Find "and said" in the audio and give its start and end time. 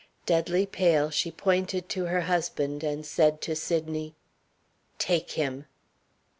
2.83-3.39